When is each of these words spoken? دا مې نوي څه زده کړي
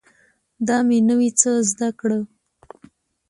دا 0.67 0.77
مې 0.87 0.97
نوي 1.09 1.29
څه 1.39 1.49
زده 1.71 1.89
کړي 1.99 2.19